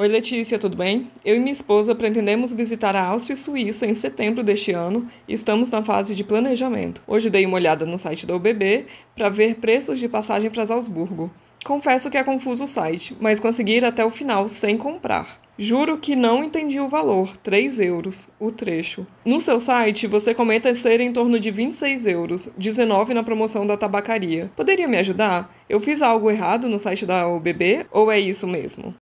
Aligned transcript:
Oi, 0.00 0.06
Letícia, 0.06 0.60
tudo 0.60 0.76
bem? 0.76 1.10
Eu 1.24 1.34
e 1.34 1.40
minha 1.40 1.50
esposa 1.50 1.92
pretendemos 1.92 2.52
visitar 2.52 2.94
a 2.94 3.04
Áustria 3.04 3.34
e 3.34 3.36
Suíça 3.36 3.84
em 3.84 3.94
setembro 3.94 4.44
deste 4.44 4.70
ano 4.70 5.08
e 5.26 5.34
estamos 5.34 5.72
na 5.72 5.82
fase 5.82 6.14
de 6.14 6.22
planejamento. 6.22 7.02
Hoje 7.04 7.28
dei 7.28 7.44
uma 7.44 7.56
olhada 7.56 7.84
no 7.84 7.98
site 7.98 8.24
da 8.24 8.36
UBB 8.36 8.86
para 9.16 9.28
ver 9.28 9.56
preços 9.56 9.98
de 9.98 10.08
passagem 10.08 10.52
para 10.52 10.64
Salzburgo. 10.64 11.28
Confesso 11.64 12.08
que 12.12 12.16
é 12.16 12.22
confuso 12.22 12.62
o 12.62 12.68
site, 12.68 13.16
mas 13.20 13.40
consegui 13.40 13.72
ir 13.72 13.84
até 13.84 14.04
o 14.04 14.10
final 14.10 14.48
sem 14.48 14.78
comprar. 14.78 15.40
Juro 15.58 15.98
que 15.98 16.14
não 16.14 16.44
entendi 16.44 16.78
o 16.78 16.88
valor, 16.88 17.36
3 17.38 17.80
euros, 17.80 18.28
o 18.38 18.52
trecho. 18.52 19.04
No 19.24 19.40
seu 19.40 19.58
site, 19.58 20.06
você 20.06 20.32
comenta 20.32 20.72
ser 20.74 21.00
em 21.00 21.12
torno 21.12 21.40
de 21.40 21.50
26 21.50 22.06
euros, 22.06 22.48
19 22.56 23.14
na 23.14 23.24
promoção 23.24 23.66
da 23.66 23.76
tabacaria. 23.76 24.48
Poderia 24.54 24.86
me 24.86 24.96
ajudar? 24.98 25.52
Eu 25.68 25.80
fiz 25.80 26.02
algo 26.02 26.30
errado 26.30 26.68
no 26.68 26.78
site 26.78 27.04
da 27.04 27.26
UBB 27.26 27.86
ou 27.90 28.12
é 28.12 28.20
isso 28.20 28.46
mesmo? 28.46 28.94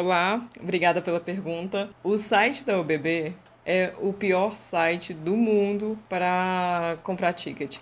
Olá, 0.00 0.48
obrigada 0.58 1.02
pela 1.02 1.20
pergunta. 1.20 1.90
O 2.02 2.16
site 2.16 2.64
da 2.64 2.80
UBB 2.80 3.34
é 3.66 3.92
o 4.00 4.14
pior 4.14 4.56
site 4.56 5.12
do 5.12 5.36
mundo 5.36 5.98
para 6.08 6.96
comprar 7.02 7.34
ticket. 7.34 7.76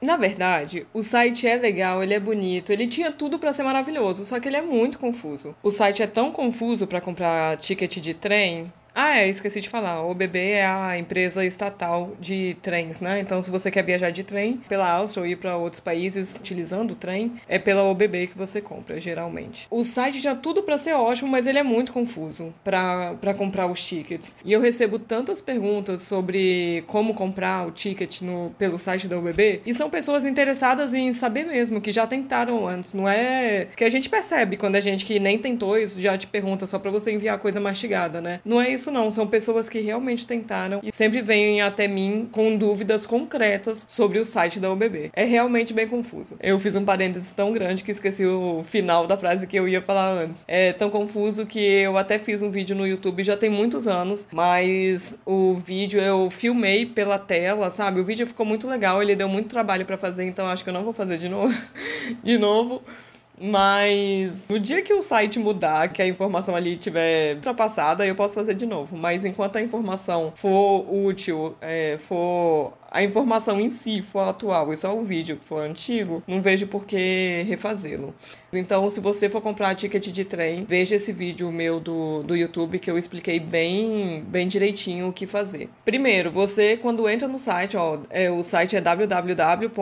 Na 0.00 0.16
verdade, 0.16 0.86
o 0.94 1.02
site 1.02 1.46
é 1.46 1.54
legal, 1.56 2.02
ele 2.02 2.14
é 2.14 2.18
bonito, 2.18 2.72
ele 2.72 2.88
tinha 2.88 3.12
tudo 3.12 3.38
para 3.38 3.52
ser 3.52 3.64
maravilhoso, 3.64 4.24
só 4.24 4.40
que 4.40 4.48
ele 4.48 4.56
é 4.56 4.62
muito 4.62 4.98
confuso. 4.98 5.54
O 5.62 5.70
site 5.70 6.02
é 6.02 6.06
tão 6.06 6.32
confuso 6.32 6.86
para 6.86 7.02
comprar 7.02 7.58
ticket 7.58 7.98
de 7.98 8.14
trem 8.14 8.72
ah, 8.98 9.18
é, 9.18 9.28
esqueci 9.28 9.60
de 9.60 9.68
falar. 9.68 10.02
O 10.02 10.10
OBB 10.10 10.38
é 10.38 10.66
a 10.66 10.98
empresa 10.98 11.44
estatal 11.44 12.12
de 12.18 12.56
trens, 12.62 12.98
né? 12.98 13.20
Então, 13.20 13.42
se 13.42 13.50
você 13.50 13.70
quer 13.70 13.84
viajar 13.84 14.08
de 14.08 14.24
trem 14.24 14.56
pela 14.66 14.90
Áustria 14.90 15.22
ou 15.22 15.28
ir 15.28 15.36
para 15.36 15.54
outros 15.54 15.80
países 15.80 16.34
utilizando 16.40 16.92
o 16.92 16.94
trem, 16.94 17.34
é 17.46 17.58
pela 17.58 17.82
OBB 17.82 18.28
que 18.28 18.38
você 18.38 18.58
compra, 18.58 18.98
geralmente. 18.98 19.66
O 19.70 19.84
site 19.84 20.22
tinha 20.22 20.34
tudo 20.34 20.62
para 20.62 20.78
ser 20.78 20.94
ótimo, 20.94 21.30
mas 21.30 21.46
ele 21.46 21.58
é 21.58 21.62
muito 21.62 21.92
confuso 21.92 22.54
para 22.64 23.34
comprar 23.36 23.66
os 23.66 23.84
tickets. 23.84 24.34
E 24.42 24.50
eu 24.50 24.62
recebo 24.62 24.98
tantas 24.98 25.42
perguntas 25.42 26.00
sobre 26.00 26.82
como 26.86 27.12
comprar 27.12 27.68
o 27.68 27.72
ticket 27.72 28.22
no, 28.22 28.54
pelo 28.58 28.78
site 28.78 29.06
da 29.06 29.18
OBB, 29.18 29.60
e 29.66 29.74
são 29.74 29.90
pessoas 29.90 30.24
interessadas 30.24 30.94
em 30.94 31.12
saber 31.12 31.44
mesmo, 31.44 31.82
que 31.82 31.92
já 31.92 32.06
tentaram 32.06 32.66
antes. 32.66 32.94
Não 32.94 33.06
é 33.06 33.68
que 33.76 33.84
a 33.84 33.90
gente 33.90 34.08
percebe 34.08 34.56
quando 34.56 34.76
a 34.76 34.80
gente 34.80 35.04
que 35.04 35.20
nem 35.20 35.38
tentou 35.38 35.76
isso 35.76 36.00
já 36.00 36.16
te 36.16 36.26
pergunta 36.26 36.66
só 36.66 36.78
para 36.78 36.90
você 36.90 37.12
enviar 37.12 37.38
coisa 37.38 37.60
mastigada, 37.60 38.22
né? 38.22 38.40
Não 38.42 38.58
é 38.58 38.70
isso 38.70 38.85
isso 38.86 38.90
não, 38.92 39.10
são 39.10 39.26
pessoas 39.26 39.68
que 39.68 39.80
realmente 39.80 40.24
tentaram 40.24 40.80
e 40.82 40.94
sempre 40.94 41.20
vêm 41.20 41.60
até 41.60 41.88
mim 41.88 42.28
com 42.30 42.56
dúvidas 42.56 43.04
concretas 43.04 43.84
sobre 43.86 44.20
o 44.20 44.24
site 44.24 44.60
da 44.60 44.70
UBB. 44.70 45.10
É 45.12 45.24
realmente 45.24 45.74
bem 45.74 45.88
confuso. 45.88 46.36
Eu 46.40 46.58
fiz 46.60 46.76
um 46.76 46.84
parênteses 46.84 47.32
tão 47.32 47.52
grande 47.52 47.82
que 47.82 47.90
esqueci 47.90 48.24
o 48.24 48.62
final 48.62 49.06
da 49.06 49.16
frase 49.16 49.46
que 49.46 49.58
eu 49.58 49.68
ia 49.68 49.82
falar 49.82 50.10
antes. 50.10 50.44
É 50.46 50.72
tão 50.72 50.88
confuso 50.88 51.46
que 51.46 51.58
eu 51.58 51.96
até 51.96 52.18
fiz 52.18 52.42
um 52.42 52.50
vídeo 52.50 52.76
no 52.76 52.86
YouTube 52.86 53.24
já 53.24 53.36
tem 53.36 53.50
muitos 53.50 53.88
anos, 53.88 54.28
mas 54.30 55.18
o 55.26 55.54
vídeo 55.54 56.00
eu 56.00 56.30
filmei 56.30 56.86
pela 56.86 57.18
tela, 57.18 57.70
sabe? 57.70 58.00
O 58.00 58.04
vídeo 58.04 58.26
ficou 58.26 58.46
muito 58.46 58.68
legal, 58.68 59.02
ele 59.02 59.16
deu 59.16 59.28
muito 59.28 59.48
trabalho 59.48 59.84
para 59.84 59.96
fazer, 59.96 60.24
então 60.24 60.46
acho 60.46 60.62
que 60.62 60.70
eu 60.70 60.74
não 60.74 60.84
vou 60.84 60.92
fazer 60.92 61.18
de 61.18 61.28
novo. 61.28 61.54
de 62.22 62.38
novo. 62.38 62.82
Mas 63.38 64.48
no 64.48 64.58
dia 64.58 64.82
que 64.82 64.94
o 64.94 65.02
site 65.02 65.38
mudar, 65.38 65.92
que 65.92 66.00
a 66.00 66.06
informação 66.06 66.56
ali 66.56 66.76
tiver 66.76 67.34
ultrapassada, 67.36 68.06
eu 68.06 68.14
posso 68.14 68.34
fazer 68.34 68.54
de 68.54 68.66
novo. 68.66 68.96
Mas 68.96 69.24
enquanto 69.24 69.56
a 69.56 69.62
informação 69.62 70.32
for 70.34 70.86
útil, 70.90 71.54
é, 71.60 71.98
for 71.98 72.72
a 72.90 73.02
informação 73.02 73.60
em 73.60 73.70
si 73.70 74.02
for 74.02 74.20
atual 74.20 74.72
e 74.72 74.76
só 74.76 74.96
o 74.96 75.04
vídeo 75.04 75.36
que 75.36 75.44
for 75.44 75.60
antigo, 75.60 76.22
não 76.26 76.40
vejo 76.40 76.66
por 76.66 76.86
que 76.86 77.44
refazê-lo. 77.46 78.14
Então, 78.52 78.88
se 78.88 79.00
você 79.00 79.28
for 79.28 79.40
comprar 79.40 79.74
ticket 79.74 80.06
de 80.06 80.24
trem, 80.24 80.64
veja 80.64 80.96
esse 80.96 81.12
vídeo 81.12 81.52
meu 81.52 81.78
do, 81.78 82.22
do 82.22 82.34
YouTube 82.34 82.78
que 82.78 82.90
eu 82.90 82.96
expliquei 82.96 83.38
bem, 83.38 84.24
bem 84.26 84.48
direitinho 84.48 85.08
o 85.08 85.12
que 85.12 85.26
fazer. 85.26 85.68
Primeiro, 85.84 86.30
você 86.30 86.76
quando 86.76 87.08
entra 87.08 87.28
no 87.28 87.38
site, 87.38 87.76
ó, 87.76 87.98
é, 88.08 88.30
o 88.30 88.42
site 88.42 88.76
é 88.76 88.80
www.oebb.at. 88.80 89.76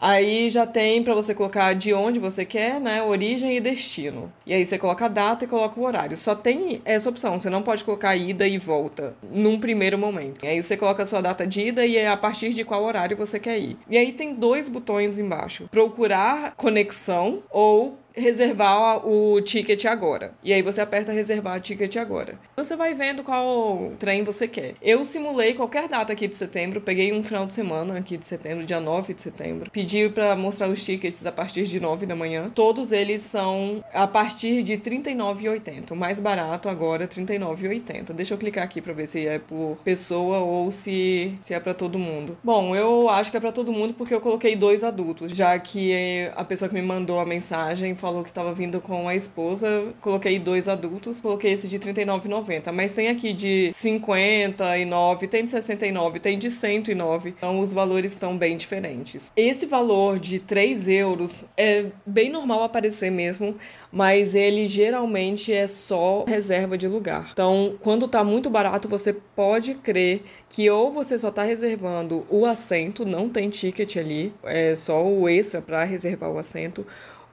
Aí 0.00 0.50
já 0.50 0.66
tem 0.66 1.02
para 1.02 1.14
você 1.14 1.34
colocar 1.34 1.74
de 1.74 1.92
onde 1.94 2.18
você 2.18 2.44
quer, 2.44 2.80
né, 2.80 3.02
origem 3.02 3.56
e 3.56 3.60
destino. 3.60 4.32
E 4.46 4.52
aí 4.52 4.66
você 4.66 4.78
coloca 4.78 5.04
a 5.04 5.08
data 5.08 5.44
e 5.44 5.48
coloca 5.48 5.78
o 5.78 5.84
horário. 5.84 6.16
Só 6.16 6.34
tem 6.34 6.80
essa 6.84 7.08
opção, 7.08 7.38
você 7.38 7.50
não 7.50 7.62
pode 7.62 7.84
colocar 7.84 8.16
ida 8.16 8.46
e 8.46 8.58
volta 8.58 9.14
num 9.30 9.60
primeiro 9.60 9.98
momento. 9.98 10.37
E 10.42 10.46
aí 10.46 10.62
você 10.62 10.76
coloca 10.76 11.02
a 11.02 11.06
sua 11.06 11.20
data 11.20 11.46
de 11.46 11.68
ida 11.68 11.84
e 11.84 11.96
é 11.96 12.08
a 12.08 12.16
partir 12.16 12.50
de 12.50 12.64
qual 12.64 12.84
horário 12.84 13.16
você 13.16 13.38
quer 13.38 13.58
ir. 13.58 13.76
E 13.88 13.96
aí 13.96 14.12
tem 14.12 14.34
dois 14.34 14.68
botões 14.68 15.18
embaixo: 15.18 15.68
procurar 15.70 16.54
conexão 16.56 17.42
ou 17.50 17.98
reservar 18.18 19.06
o 19.06 19.40
ticket 19.40 19.84
agora. 19.84 20.32
E 20.42 20.52
aí 20.52 20.62
você 20.62 20.80
aperta 20.80 21.12
reservar 21.12 21.60
ticket 21.60 21.96
agora. 21.96 22.38
Você 22.56 22.76
vai 22.76 22.94
vendo 22.94 23.22
qual 23.22 23.92
trem 23.98 24.22
você 24.22 24.46
quer. 24.46 24.74
Eu 24.82 25.04
simulei 25.04 25.54
qualquer 25.54 25.88
data 25.88 26.12
aqui 26.12 26.26
de 26.26 26.36
setembro, 26.36 26.80
peguei 26.80 27.12
um 27.12 27.22
final 27.22 27.46
de 27.46 27.54
semana 27.54 27.98
aqui 27.98 28.16
de 28.16 28.24
setembro, 28.24 28.64
dia 28.64 28.80
9 28.80 29.14
de 29.14 29.22
setembro. 29.22 29.70
Pedi 29.70 30.08
para 30.08 30.34
mostrar 30.36 30.68
os 30.68 30.84
tickets 30.84 31.24
a 31.24 31.32
partir 31.32 31.64
de 31.64 31.80
9 31.80 32.06
da 32.06 32.16
manhã. 32.16 32.50
Todos 32.54 32.92
eles 32.92 33.22
são 33.22 33.82
a 33.92 34.06
partir 34.06 34.62
de 34.62 34.74
R$ 34.74 34.80
39,80. 34.80 35.90
O 35.90 35.96
mais 35.96 36.18
barato 36.18 36.68
agora 36.68 37.04
é 37.04 37.06
R$ 37.06 37.24
39,80. 37.24 38.12
Deixa 38.12 38.34
eu 38.34 38.38
clicar 38.38 38.64
aqui 38.64 38.80
para 38.80 38.92
ver 38.92 39.06
se 39.06 39.26
é 39.26 39.38
por 39.38 39.78
pessoa 39.84 40.38
ou 40.38 40.70
se, 40.70 41.32
se 41.40 41.54
é 41.54 41.60
para 41.60 41.74
todo 41.74 41.98
mundo. 41.98 42.36
Bom, 42.42 42.74
eu 42.74 43.08
acho 43.08 43.30
que 43.30 43.36
é 43.36 43.40
para 43.40 43.52
todo 43.52 43.72
mundo 43.72 43.94
porque 43.94 44.14
eu 44.14 44.20
coloquei 44.20 44.56
dois 44.56 44.82
adultos, 44.82 45.32
já 45.32 45.58
que 45.58 46.28
a 46.34 46.44
pessoa 46.44 46.68
que 46.68 46.74
me 46.74 46.82
mandou 46.82 47.20
a 47.20 47.26
mensagem 47.26 47.94
falou 47.94 48.07
falou 48.08 48.22
que 48.22 48.30
estava 48.30 48.54
vindo 48.54 48.80
com 48.80 49.06
a 49.06 49.14
esposa, 49.14 49.92
coloquei 50.00 50.38
dois 50.38 50.66
adultos, 50.66 51.20
coloquei 51.20 51.52
esse 51.52 51.68
de 51.68 51.76
R$39,90. 51.76 52.72
Mas 52.72 52.94
tem 52.94 53.08
aqui 53.08 53.34
de 53.34 53.70
59, 53.74 55.28
tem 55.28 55.44
de 55.44 55.50
69, 55.50 56.18
tem 56.18 56.38
de 56.38 56.50
109. 56.50 57.34
Então 57.36 57.58
os 57.58 57.70
valores 57.72 58.12
estão 58.12 58.36
bem 58.36 58.56
diferentes. 58.56 59.30
Esse 59.36 59.66
valor 59.66 60.18
de 60.18 60.38
3 60.38 60.88
euros 60.88 61.44
é 61.54 61.86
bem 62.06 62.30
normal 62.30 62.62
aparecer 62.62 63.10
mesmo, 63.10 63.56
mas 63.92 64.34
ele 64.34 64.66
geralmente 64.66 65.52
é 65.52 65.66
só 65.66 66.24
reserva 66.26 66.78
de 66.78 66.88
lugar. 66.88 67.28
Então, 67.32 67.76
quando 67.80 68.08
tá 68.08 68.24
muito 68.24 68.48
barato, 68.48 68.88
você 68.88 69.12
pode 69.12 69.74
crer 69.74 70.22
que 70.48 70.70
ou 70.70 70.90
você 70.90 71.18
só 71.18 71.30
tá 71.30 71.42
reservando 71.42 72.24
o 72.30 72.46
assento, 72.46 73.04
não 73.04 73.28
tem 73.28 73.50
ticket 73.50 73.96
ali, 73.96 74.32
é 74.44 74.74
só 74.74 75.04
o 75.04 75.28
extra 75.28 75.60
para 75.60 75.84
reservar 75.84 76.30
o 76.30 76.38
assento, 76.38 76.86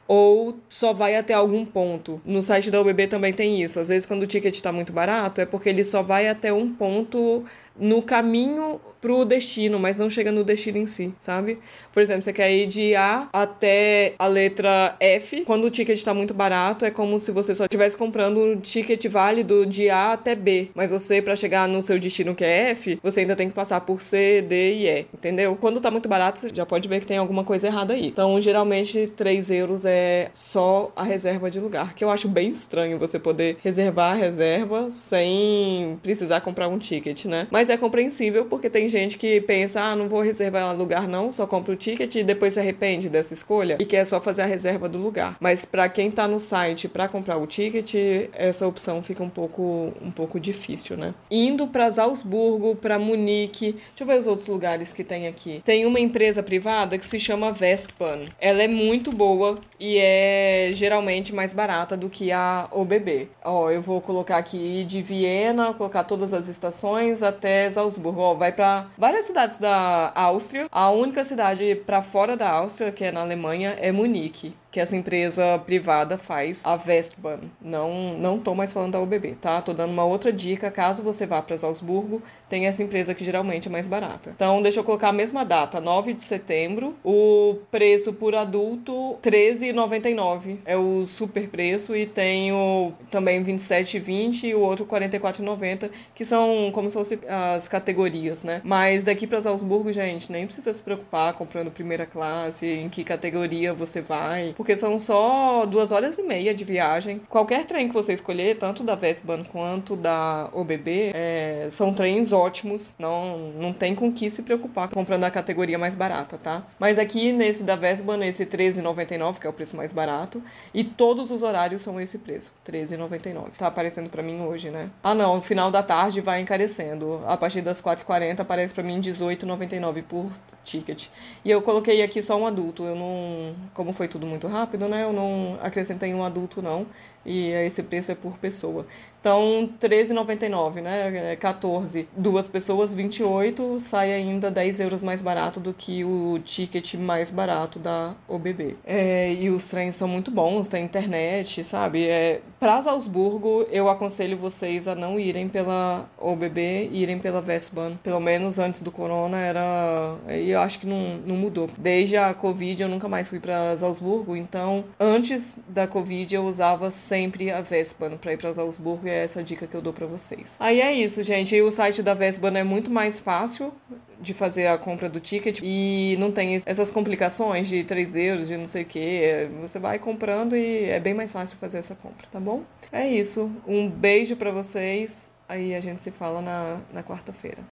ou 0.07 0.59
só 0.69 0.93
vai 0.93 1.15
até 1.15 1.33
algum 1.33 1.65
ponto. 1.65 2.21
No 2.25 2.43
site 2.43 2.69
da 2.69 2.79
UBB 2.79 3.07
também 3.07 3.33
tem 3.33 3.61
isso. 3.63 3.79
Às 3.79 3.87
vezes, 3.87 4.05
quando 4.05 4.23
o 4.23 4.27
ticket 4.27 4.53
está 4.53 4.71
muito 4.71 4.93
barato, 4.93 5.41
é 5.41 5.45
porque 5.45 5.69
ele 5.69 5.83
só 5.83 6.03
vai 6.03 6.27
até 6.27 6.53
um 6.53 6.73
ponto 6.73 7.43
no 7.79 8.01
caminho 8.01 8.79
pro 9.01 9.25
destino, 9.25 9.79
mas 9.79 9.97
não 9.97 10.09
chega 10.09 10.31
no 10.31 10.43
destino 10.43 10.77
em 10.77 10.87
si, 10.87 11.13
sabe? 11.17 11.59
Por 11.93 12.01
exemplo, 12.01 12.23
você 12.23 12.33
quer 12.33 12.51
ir 12.51 12.65
de 12.67 12.95
A 12.95 13.27
até 13.31 14.13
a 14.17 14.27
letra 14.27 14.95
F. 14.99 15.41
Quando 15.41 15.65
o 15.65 15.69
ticket 15.69 15.97
está 15.97 16.13
muito 16.13 16.33
barato, 16.33 16.85
é 16.85 16.91
como 16.91 17.19
se 17.19 17.31
você 17.31 17.53
só 17.53 17.65
estivesse 17.65 17.97
comprando 17.97 18.39
um 18.39 18.59
ticket 18.59 19.05
válido 19.07 19.65
de 19.65 19.89
A 19.89 20.13
até 20.13 20.35
B. 20.35 20.69
Mas 20.73 20.91
você, 20.91 21.21
para 21.21 21.35
chegar 21.35 21.67
no 21.67 21.81
seu 21.81 21.99
destino 21.99 22.33
que 22.33 22.43
é 22.43 22.71
F, 22.71 22.99
você 23.03 23.21
ainda 23.21 23.35
tem 23.35 23.47
que 23.47 23.53
passar 23.53 23.81
por 23.81 24.01
C, 24.01 24.41
D 24.41 24.73
e 24.73 24.87
E, 24.87 25.05
entendeu? 25.13 25.55
Quando 25.55 25.81
tá 25.81 25.91
muito 25.91 26.09
barato, 26.09 26.39
você 26.39 26.49
já 26.53 26.65
pode 26.65 26.87
ver 26.87 26.99
que 26.99 27.05
tem 27.05 27.17
alguma 27.17 27.43
coisa 27.43 27.67
errada 27.67 27.93
aí. 27.93 28.07
Então, 28.07 28.39
geralmente, 28.41 29.11
3 29.15 29.51
euros 29.51 29.85
é 29.85 30.29
só 30.33 30.91
a 30.95 31.03
reserva 31.03 31.51
de 31.51 31.59
lugar, 31.59 31.93
que 31.93 32.03
eu 32.03 32.09
acho 32.09 32.27
bem 32.27 32.49
estranho 32.49 32.97
você 32.97 33.19
poder 33.19 33.57
reservar 33.63 34.13
a 34.13 34.15
reserva 34.15 34.89
sem 34.91 35.99
precisar 36.01 36.41
comprar 36.41 36.67
um 36.67 36.79
ticket, 36.79 37.25
né? 37.25 37.47
Mas 37.51 37.64
mas 37.65 37.69
é 37.71 37.77
compreensível 37.77 38.45
porque 38.45 38.69
tem 38.69 38.87
gente 38.87 39.17
que 39.17 39.41
pensa, 39.41 39.81
ah, 39.81 39.95
não 39.95 40.07
vou 40.07 40.21
reservar 40.21 40.75
lugar 40.77 41.07
não, 41.07 41.31
só 41.31 41.47
compra 41.47 41.73
o 41.73 41.75
ticket 41.75 42.13
e 42.13 42.23
depois 42.23 42.53
se 42.53 42.59
arrepende 42.59 43.09
dessa 43.09 43.33
escolha 43.33 43.77
e 43.79 43.85
quer 43.85 44.05
só 44.05 44.21
fazer 44.21 44.43
a 44.43 44.45
reserva 44.45 44.87
do 44.87 44.99
lugar. 44.99 45.35
Mas 45.39 45.65
para 45.65 45.89
quem 45.89 46.11
tá 46.11 46.27
no 46.27 46.39
site 46.39 46.87
para 46.87 47.07
comprar 47.07 47.37
o 47.37 47.47
ticket, 47.47 47.95
essa 48.33 48.67
opção 48.67 49.01
fica 49.01 49.23
um 49.23 49.29
pouco 49.29 49.91
um 49.99 50.11
pouco 50.11 50.39
difícil, 50.39 50.95
né? 50.95 51.15
Indo 51.31 51.65
para 51.65 51.89
Salzburgo, 51.89 52.75
para 52.75 52.99
Munique, 52.99 53.71
deixa 53.71 54.01
eu 54.01 54.05
ver 54.05 54.19
os 54.19 54.27
outros 54.27 54.47
lugares 54.47 54.93
que 54.93 55.03
tem 55.03 55.25
aqui. 55.25 55.63
Tem 55.65 55.87
uma 55.87 55.99
empresa 55.99 56.43
privada 56.43 56.99
que 56.99 57.07
se 57.07 57.19
chama 57.19 57.51
Vestpan. 57.51 58.25
Ela 58.39 58.61
é 58.61 58.67
muito 58.67 59.11
boa 59.11 59.59
e 59.79 59.97
é 59.97 60.69
geralmente 60.73 61.33
mais 61.33 61.53
barata 61.53 61.95
do 61.95 62.09
que 62.09 62.31
a 62.31 62.67
OBB. 62.71 63.29
Ó, 63.43 63.69
eu 63.69 63.81
vou 63.81 64.01
colocar 64.01 64.37
aqui 64.37 64.83
de 64.85 65.01
Viena, 65.01 65.73
colocar 65.73 66.03
todas 66.03 66.33
as 66.33 66.47
estações 66.47 67.21
até 67.23 67.69
Salzburgo. 67.69 68.21
Ó, 68.21 68.33
vai 68.35 68.51
para 68.51 68.87
várias 68.97 69.25
cidades 69.25 69.57
da 69.57 70.11
Áustria. 70.15 70.67
A 70.71 70.91
única 70.91 71.23
cidade 71.23 71.75
para 71.85 72.01
fora 72.01 72.35
da 72.35 72.49
Áustria, 72.49 72.91
que 72.91 73.03
é 73.03 73.11
na 73.11 73.21
Alemanha, 73.21 73.75
é 73.79 73.91
Munique 73.91 74.53
que 74.75 74.79
essa 74.81 74.93
empresa 74.93 75.57
privada 75.65 76.17
faz, 76.17 76.59
a 76.61 76.73
Westbahn. 76.73 77.39
Não, 77.61 78.13
não 78.19 78.37
tô 78.37 78.53
mais 78.53 78.73
falando 78.73 78.91
da 78.91 78.99
UBB, 78.99 79.37
tá? 79.39 79.61
Tô 79.61 79.73
dando 79.73 79.91
uma 79.91 80.03
outra 80.03 80.33
dica, 80.33 80.69
caso 80.69 81.01
você 81.01 81.25
vá 81.25 81.41
para 81.41 81.57
Salzburgo, 81.57 82.21
tem 82.49 82.65
essa 82.67 82.83
empresa 82.83 83.15
que 83.15 83.23
geralmente 83.23 83.69
é 83.69 83.71
mais 83.71 83.87
barata. 83.87 84.31
Então, 84.35 84.61
deixa 84.61 84.81
eu 84.81 84.83
colocar 84.83 85.09
a 85.09 85.13
mesma 85.13 85.45
data, 85.45 85.79
9 85.79 86.13
de 86.13 86.25
setembro. 86.25 86.93
O 87.05 87.55
preço 87.71 88.11
por 88.11 88.35
adulto, 88.35 89.17
R$13,99. 89.23 90.57
É 90.65 90.75
o 90.75 91.05
super 91.05 91.47
preço. 91.47 91.95
E 91.95 92.05
tem 92.05 92.51
o 92.51 92.91
também 93.09 93.41
R$27,20 93.41 94.43
e 94.43 94.55
o 94.55 94.59
outro 94.59 94.85
R$44,90, 94.85 95.89
que 96.13 96.25
são 96.25 96.69
como 96.73 96.89
se 96.89 96.97
fossem 96.97 97.17
as 97.27 97.67
categorias, 97.67 98.43
né? 98.43 98.61
Mas 98.63 99.05
daqui 99.05 99.25
para 99.25 99.41
Salzburgo, 99.41 99.91
gente, 99.91 100.31
nem 100.31 100.45
precisa 100.45 100.73
se 100.73 100.83
preocupar 100.83 101.33
comprando 101.33 101.71
primeira 101.71 102.05
classe, 102.05 102.65
em 102.67 102.89
que 102.89 103.03
categoria 103.03 103.73
você 103.73 104.01
vai, 104.01 104.53
porque 104.65 104.75
são 104.75 104.97
só 104.97 105.63
duas 105.67 105.91
horas 105.91 106.17
e 106.17 106.23
meia 106.23 106.51
de 106.51 106.65
viagem. 106.65 107.21
Qualquer 107.29 107.65
trem 107.65 107.87
que 107.87 107.93
você 107.93 108.13
escolher, 108.13 108.57
tanto 108.57 108.83
da 108.83 108.95
Vesban 108.95 109.43
quanto 109.43 109.95
da 109.95 110.49
OBB, 110.51 111.11
é, 111.13 111.67
são 111.69 111.93
trens 111.93 112.33
ótimos. 112.33 112.95
Não, 112.97 113.37
não 113.59 113.71
tem 113.71 113.93
com 113.93 114.11
que 114.11 114.27
se 114.27 114.41
preocupar 114.41 114.89
comprando 114.89 115.23
a 115.23 115.29
categoria 115.29 115.77
mais 115.77 115.93
barata, 115.93 116.39
tá? 116.39 116.63
Mas 116.79 116.97
aqui 116.97 117.31
nesse 117.31 117.63
da 117.63 117.75
Vesban, 117.75 118.25
esse 118.25 118.43
R$13,99, 118.43 119.37
que 119.37 119.45
é 119.45 119.49
o 119.51 119.53
preço 119.53 119.77
mais 119.77 119.93
barato, 119.93 120.41
e 120.73 120.83
todos 120.83 121.29
os 121.29 121.43
horários 121.43 121.83
são 121.83 122.01
esse 122.01 122.17
preço, 122.17 122.51
R$13,99. 122.67 123.51
Tá 123.59 123.67
aparecendo 123.67 124.09
para 124.09 124.23
mim 124.23 124.41
hoje, 124.41 124.71
né? 124.71 124.89
Ah, 125.03 125.13
não, 125.13 125.35
no 125.35 125.41
final 125.43 125.69
da 125.69 125.83
tarde 125.83 126.21
vai 126.21 126.41
encarecendo. 126.41 127.21
A 127.27 127.37
partir 127.37 127.61
das 127.61 127.79
4h40 127.79 128.39
aparece 128.39 128.73
para 128.73 128.83
mim 128.83 128.95
R$18,99 128.95 130.01
por 130.01 130.31
ticket. 130.65 131.07
E 131.45 131.51
eu 131.51 131.61
coloquei 131.61 132.01
aqui 132.01 132.21
só 132.21 132.35
um 132.37 132.45
adulto. 132.45 132.83
Eu 132.83 132.95
não, 132.95 133.55
como 133.73 133.93
foi 133.93 134.07
tudo 134.09 134.25
muito 134.25 134.47
rápido, 134.47 134.89
né? 134.89 135.03
Eu 135.03 135.13
não 135.13 135.57
acrescentei 135.61 136.13
um 136.13 136.23
adulto 136.23 136.61
não 136.61 136.87
e 137.25 137.49
esse 137.49 137.81
preço 137.81 138.11
é 138.11 138.15
por 138.15 138.37
pessoa. 138.37 138.85
Então, 139.19 139.71
R$13,99, 139.81 140.81
né? 140.81 141.35
14. 141.35 142.01
É 142.01 142.05
Duas 142.15 142.47
pessoas, 142.47 142.93
28, 142.93 143.79
sai 143.79 144.13
ainda 144.13 144.51
10 144.51 144.79
euros 144.81 145.01
mais 145.01 145.21
barato 145.21 145.59
do 145.59 145.73
que 145.73 146.03
o 146.03 146.39
ticket 146.45 146.93
mais 146.93 147.31
barato 147.31 147.79
da 147.79 148.13
OBB. 148.27 148.77
É, 148.85 149.33
e 149.33 149.49
os 149.49 149.67
trens 149.67 149.95
são 149.95 150.07
muito 150.07 150.29
bons, 150.29 150.67
tem 150.67 150.85
internet, 150.85 151.63
sabe? 151.63 152.07
É, 152.07 152.41
para 152.59 152.81
Salzburgo, 152.81 153.65
eu 153.71 153.89
aconselho 153.89 154.37
vocês 154.37 154.87
a 154.87 154.95
não 154.95 155.19
irem 155.19 155.47
pela 155.47 156.09
OBB, 156.17 156.89
irem 156.91 157.19
pela 157.19 157.43
Westbahn. 157.45 157.95
Pelo 158.03 158.19
menos 158.19 158.59
antes 158.59 158.81
do 158.81 158.91
corona 158.91 159.37
era... 159.37 160.15
E 160.29 160.49
eu 160.49 160.59
acho 160.59 160.79
que 160.79 160.87
não, 160.87 161.17
não 161.25 161.35
mudou. 161.35 161.69
Desde 161.77 162.17
a 162.17 162.33
Covid, 162.33 162.81
eu 162.81 162.89
nunca 162.89 163.07
mais 163.07 163.29
fui 163.29 163.39
para 163.39 163.77
Salzburgo, 163.77 164.35
então, 164.35 164.85
antes 164.99 165.57
da 165.67 165.87
Covid, 165.87 166.33
eu 166.33 166.45
usava 166.45 166.89
sempre 166.91 167.51
a 167.51 167.61
Vespan 167.61 168.17
para 168.17 168.33
ir 168.33 168.37
para 168.37 168.53
Salzburgo 168.53 169.07
e 169.07 169.11
é 169.11 169.23
essa 169.23 169.43
dica 169.43 169.67
que 169.67 169.75
eu 169.75 169.81
dou 169.81 169.93
para 169.93 170.05
vocês. 170.05 170.55
Aí 170.59 170.81
é 170.81 170.93
isso, 170.93 171.23
gente. 171.23 171.55
E 171.55 171.61
o 171.61 171.71
site 171.71 172.01
da 172.01 172.13
Vespan 172.13 172.57
é 172.57 172.63
muito 172.63 172.89
mais 172.89 173.19
fácil 173.19 173.73
de 174.19 174.33
fazer 174.33 174.67
a 174.67 174.77
compra 174.77 175.09
do 175.09 175.19
ticket 175.19 175.59
e 175.63 176.15
não 176.19 176.31
tem 176.31 176.61
essas 176.65 176.89
complicações 176.89 177.67
de 177.67 177.83
3 177.83 178.15
euros, 178.15 178.47
de 178.47 178.57
não 178.57 178.67
sei 178.67 178.83
o 178.83 178.85
que. 178.85 179.49
Você 179.61 179.79
vai 179.79 179.99
comprando 179.99 180.55
e 180.55 180.85
é 180.85 180.99
bem 180.99 181.13
mais 181.13 181.31
fácil 181.31 181.57
fazer 181.57 181.79
essa 181.79 181.95
compra, 181.95 182.27
tá 182.31 182.39
bom? 182.39 182.63
É 182.91 183.07
isso. 183.07 183.51
Um 183.67 183.89
beijo 183.89 184.35
para 184.35 184.51
vocês. 184.51 185.31
Aí 185.47 185.75
a 185.75 185.79
gente 185.79 186.01
se 186.01 186.11
fala 186.11 186.41
na, 186.41 186.81
na 186.91 187.03
quarta-feira. 187.03 187.74